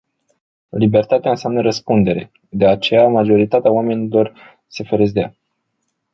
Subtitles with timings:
[0.71, 2.31] Libertatea înseamnă răspundere.
[2.49, 4.33] De aceea majoritatea oamenilor
[4.67, 5.35] se feresc de ea.